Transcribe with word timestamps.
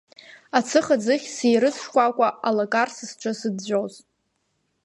Ацыха 0.57 0.95
ӡыхь, 1.03 1.27
сеирыӡ 1.35 1.75
шкәакәа, 1.83 2.27
алакар 2.47 2.89
са 2.95 3.05
сҿы 3.09 3.31
зыӡәӡәоз… 3.39 3.93